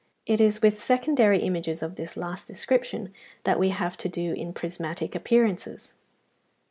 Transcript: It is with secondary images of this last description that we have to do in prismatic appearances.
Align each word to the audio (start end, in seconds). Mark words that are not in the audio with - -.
It 0.25 0.41
is 0.41 0.63
with 0.63 0.81
secondary 0.83 1.43
images 1.43 1.83
of 1.83 1.93
this 1.95 2.17
last 2.17 2.47
description 2.47 3.13
that 3.43 3.59
we 3.59 3.69
have 3.69 3.97
to 3.97 4.09
do 4.09 4.33
in 4.33 4.51
prismatic 4.51 5.13
appearances. 5.13 5.93